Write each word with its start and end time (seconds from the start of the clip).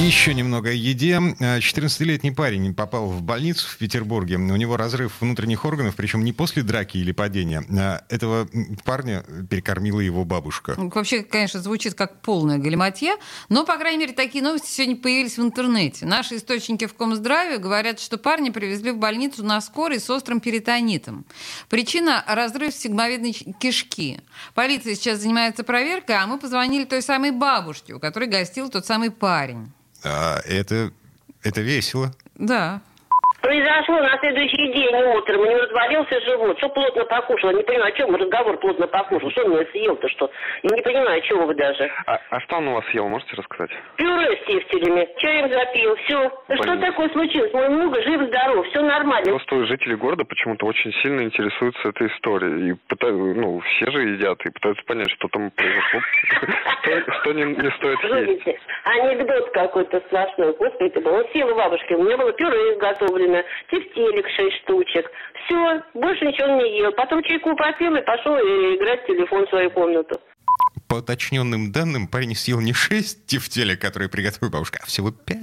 Еще 0.00 0.32
немного 0.32 0.70
о 0.70 0.72
еде. 0.72 1.18
14-летний 1.18 2.30
парень 2.30 2.74
попал 2.74 3.06
в 3.06 3.22
больницу 3.22 3.68
в 3.68 3.76
Петербурге. 3.76 4.36
У 4.36 4.56
него 4.56 4.78
разрыв 4.78 5.20
внутренних 5.20 5.64
органов, 5.66 5.94
причем 5.94 6.24
не 6.24 6.32
после 6.32 6.62
драки 6.62 6.96
или 6.96 7.12
падения. 7.12 7.62
А 7.78 8.02
этого 8.08 8.48
парня 8.84 9.22
перекормила 9.48 10.00
его 10.00 10.24
бабушка. 10.24 10.74
Вообще, 10.76 11.22
конечно, 11.22 11.60
звучит 11.60 11.94
как 11.94 12.22
полная 12.22 12.58
галиматья, 12.58 13.16
но, 13.50 13.64
по 13.64 13.76
крайней 13.76 13.98
мере, 13.98 14.12
такие 14.14 14.42
новости 14.42 14.68
сегодня 14.68 14.96
появились 14.96 15.36
в 15.36 15.42
интернете. 15.42 16.06
Наши 16.06 16.36
источники 16.36 16.86
в 16.86 16.94
Комздраве 16.94 17.58
говорят, 17.58 18.00
что 18.00 18.16
парня 18.16 18.50
привезли 18.50 18.92
в 18.92 18.96
больницу 18.96 19.44
на 19.44 19.60
скорой 19.60 20.00
с 20.00 20.08
острым 20.08 20.40
перитонитом. 20.40 21.26
Причина– 21.68 22.24
разрыв 22.26 22.74
сигмовидной 22.74 23.32
кишки. 23.32 24.20
Полиция 24.54 24.94
сейчас 24.94 25.20
занимается 25.20 25.62
проверкой, 25.62 26.16
а 26.16 26.26
мы 26.26 26.38
позвонили 26.38 26.84
той 26.84 27.02
самой 27.02 27.32
бабушке, 27.32 27.92
у 27.92 28.00
которой 28.00 28.28
гостил 28.28 28.70
тот 28.70 28.86
самый 28.86 29.10
парень. 29.10 29.70
А, 30.02 30.40
это, 30.44 30.92
это 31.42 31.60
весело. 31.60 32.14
Да. 32.36 32.80
Произошло 33.40 33.98
на 34.00 34.18
следующий 34.18 34.72
день 34.72 34.94
утром, 35.16 35.40
у 35.40 35.44
него 35.46 35.60
развалился 35.60 36.20
живот, 36.20 36.58
что 36.58 36.68
плотно 36.68 37.04
покушал, 37.04 37.52
не 37.52 37.62
понимаю, 37.62 37.92
о 37.92 37.96
чем 37.96 38.14
разговор 38.14 38.58
плотно 38.58 38.86
покушал, 38.86 39.30
что 39.30 39.44
он 39.44 39.52
меня 39.52 39.64
съел-то, 39.72 40.08
что, 40.10 40.30
я 40.62 40.76
не 40.76 40.82
понимаю, 40.82 41.18
о 41.18 41.20
чем 41.22 41.46
вы 41.46 41.54
даже. 41.54 41.90
А, 42.06 42.20
а 42.30 42.40
что 42.40 42.56
он 42.56 42.68
у 42.68 42.74
вас 42.74 42.84
съел, 42.90 43.08
можете 43.08 43.36
рассказать? 43.36 43.70
Пюре 43.96 44.36
с 44.36 44.46
тефтелями, 44.46 45.08
чаем 45.18 45.48
запил, 45.48 45.96
все. 45.96 46.30
Да 46.48 46.56
что 46.56 46.76
такое 46.76 47.08
случилось, 47.10 47.52
мой 47.54 47.68
внук 47.68 47.96
жив-здоров, 48.02 48.66
все 48.66 48.82
нормально. 48.82 49.30
Просто 49.30 49.64
жители 49.66 49.94
города 49.94 50.24
почему-то 50.24 50.66
очень 50.66 50.92
сильно 51.02 51.22
интересуются 51.22 51.88
этой 51.88 52.08
историей, 52.08 52.72
и 52.72 52.74
пытаются, 52.88 53.40
ну, 53.40 53.60
все 53.60 53.90
же 53.90 54.02
едят, 54.02 54.38
и 54.44 54.50
пытаются 54.50 54.84
понять, 54.84 55.10
что 55.12 55.28
там 55.28 55.50
произошло, 55.52 56.00
что 57.20 57.32
не 57.32 57.70
стоит 57.78 58.00
есть. 58.02 58.60
анекдот 58.84 59.50
какой-то 59.50 60.00
сплошной, 60.00 60.54
господи, 60.58 61.02
он 61.06 61.24
сел 61.32 61.48
у 61.48 61.54
бабушки, 61.54 61.94
у 61.94 62.02
меня 62.02 62.16
было 62.16 62.32
пюре 62.32 62.74
изготовлено, 62.74 63.29
вовремя, 63.30 63.44
тефтелек 63.70 64.28
шесть 64.30 64.56
штучек. 64.62 65.10
Все, 65.44 65.82
больше 65.94 66.26
ничего 66.26 66.48
не 66.62 66.78
ел. 66.78 66.92
Потом 66.92 67.22
чайку 67.22 67.54
попил 67.56 67.94
и 67.94 68.02
пошел 68.02 68.36
играть 68.36 69.02
в 69.02 69.06
телефон 69.06 69.46
в 69.46 69.50
свою 69.50 69.70
комнату 69.70 70.20
по 70.90 70.96
уточненным 70.96 71.70
данным, 71.70 72.08
парень 72.08 72.34
съел 72.34 72.60
не 72.60 72.72
6 72.72 73.24
тефтелек, 73.24 73.80
которые 73.80 74.08
приготовила 74.08 74.50
бабушка, 74.50 74.80
а 74.82 74.86
всего 74.86 75.12
5. 75.12 75.38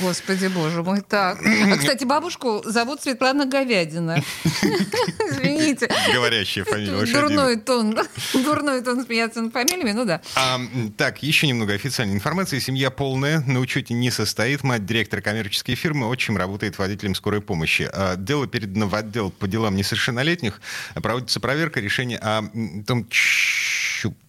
Господи, 0.00 0.46
боже 0.46 0.84
мой, 0.84 1.00
так. 1.00 1.40
А, 1.74 1.76
кстати, 1.76 2.04
бабушку 2.04 2.62
зовут 2.64 3.02
Светлана 3.02 3.46
Говядина. 3.46 4.22
Извините. 4.44 5.90
Говорящая 6.12 6.64
фамилия. 6.64 7.12
Дурной 7.12 7.56
тон. 7.56 7.98
Дурной 8.34 8.82
тон 8.82 9.04
смеяться 9.04 9.42
над 9.42 9.52
фамилиями, 9.52 9.90
ну 9.90 10.04
да. 10.04 10.20
А, 10.36 10.60
так, 10.96 11.24
еще 11.24 11.48
немного 11.48 11.72
официальной 11.72 12.14
информации. 12.14 12.60
Семья 12.60 12.90
полная, 12.90 13.40
на 13.40 13.58
учете 13.58 13.94
не 13.94 14.12
состоит. 14.12 14.62
Мать 14.62 14.86
директора 14.86 15.22
коммерческой 15.22 15.74
фирмы, 15.74 16.06
отчим 16.06 16.36
работает 16.36 16.78
водителем 16.78 17.16
скорой 17.16 17.40
помощи. 17.40 17.90
А, 17.92 18.14
дело 18.14 18.46
передано 18.46 18.86
в 18.86 18.94
отдел 18.94 19.32
по 19.32 19.48
делам 19.48 19.74
несовершеннолетних. 19.74 20.60
Проводится 20.94 21.40
проверка 21.40 21.80
решения 21.80 22.18
о 22.18 22.44
том, 22.86 23.08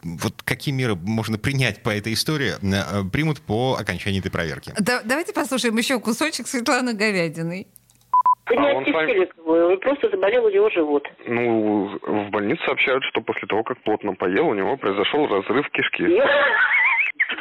вот 0.03 0.41
какие 0.43 0.73
меры 0.73 0.95
можно 0.95 1.37
принять 1.37 1.83
по 1.83 1.89
этой 1.89 2.13
истории, 2.13 2.53
э, 2.61 3.09
примут 3.11 3.41
по 3.41 3.75
окончании 3.79 4.19
этой 4.19 4.31
проверки. 4.31 4.71
Да, 4.79 5.01
давайте 5.03 5.33
послушаем 5.33 5.77
еще 5.77 5.99
кусочек 5.99 6.47
Светланы 6.47 6.93
Говядиной. 6.93 7.67
Вы 8.47 8.55
не 8.57 8.69
а 8.69 8.75
он 8.75 9.79
просто 9.79 10.09
заболел 10.09 10.45
у 10.45 10.49
него 10.49 10.69
живот. 10.69 11.07
Ну, 11.25 11.97
в 12.01 12.29
больнице 12.29 12.63
сообщают, 12.65 13.03
что 13.05 13.21
после 13.21 13.47
того, 13.47 13.63
как 13.63 13.81
плотно 13.81 14.13
поел, 14.13 14.47
у 14.47 14.53
него 14.53 14.77
произошел 14.77 15.25
разрыв 15.27 15.67
кишки. 15.71 16.03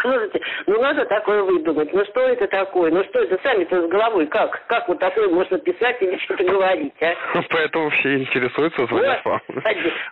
Слушайте, 0.04 0.38
ну 0.66 0.82
надо 0.82 1.06
такое 1.06 1.42
выдумать. 1.42 1.90
Ну 1.94 2.04
что 2.04 2.20
это 2.28 2.46
такое? 2.46 2.90
Ну 2.90 3.02
что 3.04 3.20
это 3.20 3.40
сами-то 3.42 3.86
с 3.86 3.88
головой? 3.88 4.26
Как? 4.26 4.66
Как 4.66 4.86
вот 4.86 4.98
такое 4.98 5.30
можно 5.30 5.58
писать 5.58 5.96
или 6.02 6.18
что-то 6.24 6.44
говорить, 6.44 6.92
а? 7.00 7.14
Поэтому 7.48 7.88
все 7.88 8.16
интересуются, 8.16 8.84
звонят 8.84 9.24
вам. 9.24 9.40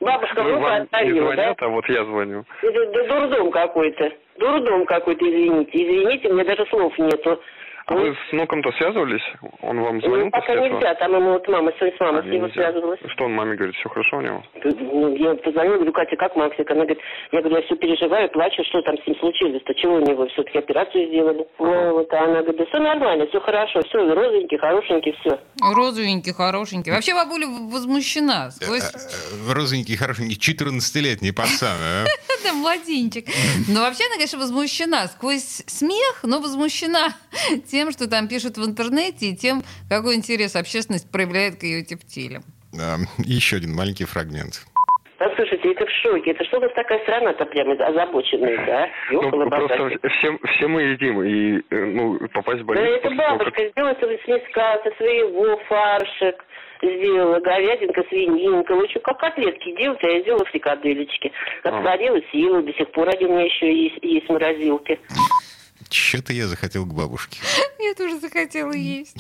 Бабушка 0.01 0.43
внука 0.43 0.77
оставила, 0.77 1.37
да? 1.37 1.55
а 1.59 1.69
вот 1.69 1.87
я 1.91 2.05
звоню. 2.07 2.43
Это 2.63 3.07
дурдом 3.07 3.51
какой-то. 3.51 4.11
Дурдом 4.39 4.87
какой-то, 4.87 5.29
извините. 5.29 5.71
Извините, 5.75 6.33
мне 6.33 6.45
даже 6.45 6.65
слов 6.71 6.99
нету. 6.99 7.39
А 7.87 7.95
вы 7.95 8.15
с 8.15 8.33
внуком-то 8.33 8.71
связывались? 8.73 9.23
Он 9.61 9.81
вам 9.81 10.01
звонил 10.01 10.27
ну, 10.27 10.31
пока 10.31 10.55
нельзя, 10.55 10.95
там 10.95 11.15
ему 11.15 11.33
вот 11.33 11.49
мама, 11.49 11.73
сегодня 11.79 11.97
с 11.97 12.01
мамой 12.01 12.21
а, 12.21 12.23
с 12.23 12.27
ним 12.27 12.53
связывалась. 12.53 13.01
Что 13.09 13.25
он 13.25 13.35
маме 13.35 13.57
говорит, 13.57 13.75
все 13.77 13.89
хорошо 13.89 14.19
у 14.19 14.21
него? 14.21 14.43
Ну, 14.65 15.17
я 15.17 15.35
позвонила, 15.35 15.75
говорю, 15.75 15.93
Катя, 15.93 16.17
как 16.17 16.37
Максик? 16.37 16.71
Она 16.71 16.85
говорит, 16.85 16.99
я 17.33 17.41
говорю, 17.41 17.57
я 17.57 17.63
все 17.63 17.77
переживаю, 17.77 18.29
плачу, 18.31 18.63
что 18.65 18.83
там 18.83 18.97
с 18.99 19.07
ним 19.07 19.17
случилось-то, 19.19 19.75
чего 19.75 19.95
у 19.95 20.01
него, 20.01 20.27
все-таки 20.29 20.59
операцию 20.59 21.09
сделали. 21.09 21.47
Ну, 21.59 21.93
вот, 21.95 22.13
а 22.13 22.25
она 22.25 22.43
говорит, 22.43 22.57
да 22.57 22.67
все 22.67 22.79
нормально, 22.79 23.27
все 23.27 23.41
хорошо, 23.41 23.81
все, 23.89 24.15
розовенький, 24.15 24.59
хорошенький, 24.59 25.13
все. 25.21 25.39
Розовенький, 25.61 26.33
хорошенький. 26.33 26.93
Вообще 26.93 27.15
бабуля 27.15 27.47
возмущена. 27.47 28.51
Сквозь... 28.51 28.83
Э, 28.83 29.51
э, 29.51 29.53
розовенький, 29.53 29.97
хорошенький, 29.97 30.37
14-летний 30.37 31.33
пацан, 31.33 31.77
а? 31.81 32.05
Да, 32.45 32.53
младенчик. 32.55 33.27
Но 33.69 33.81
вообще 33.81 34.05
она, 34.07 34.15
конечно, 34.15 34.39
возмущена. 34.39 35.07
Сквозь 35.07 35.63
смех, 35.67 36.21
но 36.25 36.41
возмущена 36.41 37.13
тем, 37.67 37.91
что 37.93 38.09
там 38.09 38.29
пишут 38.29 38.57
в 38.57 38.65
интернете, 38.65 39.27
и 39.27 39.37
тем, 39.37 39.63
какой 39.89 40.17
интерес 40.17 40.57
общественность 40.57 41.11
проявляет 41.11 41.57
к 41.57 41.63
ее 41.63 41.85
тефтилям. 41.85 42.43
Да, 42.73 42.97
еще 43.19 43.57
один 43.57 43.75
маленький 43.75 44.05
фрагмент. 44.05 44.65
Послушайте, 45.19 45.71
это 45.71 45.87
в 45.87 45.91
шоке. 46.03 46.33
Это 46.33 46.45
что 46.45 46.59
у 46.59 46.61
вас 46.61 46.73
такая 46.75 46.99
страна-то 47.05 47.45
прямо 47.47 47.75
озабоченная, 47.75 48.67
да? 48.67 48.89
Ну, 49.13 49.31
просто 49.31 50.09
все, 50.09 50.37
все 50.57 50.67
мы 50.67 50.83
едим, 50.83 51.23
и 51.23 51.63
э, 51.71 51.85
ну, 51.85 52.19
попасть 52.33 52.63
в 52.63 52.65
больницу... 52.65 52.91
Да 52.91 52.97
это 52.97 53.11
бабушка 53.15 53.69
сделала 53.69 53.95
с 53.95 54.27
мяска, 54.27 54.81
со 54.83 54.97
своего 54.97 55.59
фаршик 55.69 56.45
сделала 56.83 57.39
говядинка, 57.39 58.03
свининка, 58.09 58.73
лучше 58.73 58.99
как 59.01 59.21
котлетки 59.21 59.77
делать, 59.77 60.03
а 60.03 60.09
я 60.09 60.21
сделала 60.23 60.45
фрикаделечки. 60.47 61.33
Отварила, 61.63 62.21
съела, 62.31 62.63
до 62.63 62.73
сих 62.73 62.91
пор 62.91 63.09
они 63.15 63.27
у 63.27 63.33
меня 63.33 63.45
еще 63.45 63.73
есть, 63.73 63.99
есть 64.03 64.27
в 64.27 64.33
морозилке. 64.33 64.99
Что-то 65.93 66.33
я 66.33 66.49
захотел 66.49 66.87
к 66.87 66.95
бабушке. 66.95 67.39
Я 67.79 67.95
тоже 67.95 68.21
захотела 68.21 68.73
есть. 68.73 69.17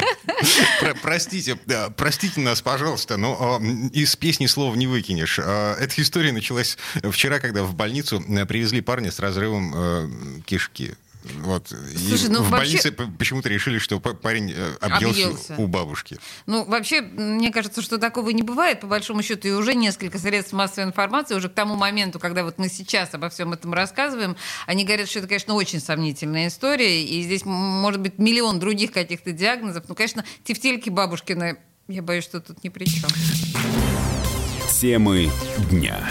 Простите, 1.02 1.56
простите 1.96 2.40
нас, 2.40 2.60
пожалуйста, 2.60 3.16
но 3.16 3.60
из 3.92 4.16
песни 4.16 4.46
слов 4.46 4.76
не 4.76 4.86
выкинешь. 4.86 5.38
А, 5.38 5.76
эта 5.78 6.02
история 6.02 6.32
началась 6.32 6.76
вчера, 7.10 7.38
когда 7.38 7.62
в 7.62 7.74
больницу 7.74 8.22
э, 8.28 8.44
привезли 8.44 8.80
парня 8.80 9.12
с 9.12 9.20
разрывом 9.20 9.72
э, 9.74 10.08
кишки. 10.44 10.94
Вот. 11.40 11.72
Слушай, 12.08 12.28
ну, 12.30 12.42
в 12.42 12.50
вообще... 12.50 12.78
больнице 12.80 12.92
почему-то 13.18 13.48
решили, 13.48 13.78
что 13.78 14.00
парень 14.00 14.52
э, 14.54 14.76
объелся, 14.80 15.26
объелся 15.26 15.54
у 15.58 15.66
бабушки. 15.66 16.18
Ну, 16.46 16.64
вообще, 16.64 17.00
мне 17.00 17.50
кажется, 17.50 17.82
что 17.82 17.98
такого 17.98 18.30
не 18.30 18.42
бывает, 18.42 18.80
по 18.80 18.86
большому 18.86 19.22
счету, 19.22 19.48
и 19.48 19.52
уже 19.52 19.74
несколько 19.74 20.18
средств 20.18 20.52
массовой 20.52 20.88
информации, 20.88 21.34
уже 21.34 21.48
к 21.48 21.54
тому 21.54 21.74
моменту, 21.76 22.18
когда 22.18 22.44
вот 22.44 22.58
мы 22.58 22.68
сейчас 22.68 23.14
обо 23.14 23.28
всем 23.28 23.52
этом 23.52 23.72
рассказываем, 23.74 24.36
они 24.66 24.84
говорят, 24.84 25.08
что 25.08 25.20
это, 25.20 25.28
конечно, 25.28 25.54
очень 25.54 25.80
сомнительная 25.80 26.48
история, 26.48 27.04
и 27.04 27.22
здесь 27.22 27.44
может 27.44 28.00
быть 28.00 28.18
миллион 28.18 28.58
других 28.58 28.92
каких-то 28.92 29.32
диагнозов. 29.32 29.84
Ну, 29.88 29.94
конечно, 29.94 30.24
тефтельки 30.44 30.90
бабушкины, 30.90 31.58
я 31.88 32.02
боюсь, 32.02 32.24
что 32.24 32.40
тут 32.40 32.62
ни 32.64 32.68
при 32.68 32.84
чем. 32.84 33.08
Темы 34.80 35.30
дня. 35.70 36.08